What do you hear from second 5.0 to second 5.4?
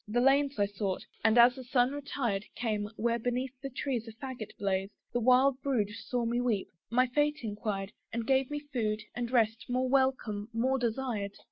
The